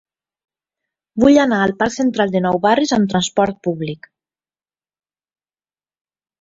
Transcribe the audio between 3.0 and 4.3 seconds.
trasport públic.